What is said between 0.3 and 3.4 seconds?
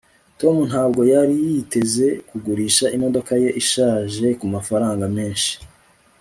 tom ntabwo yari yiteze kugurisha imodoka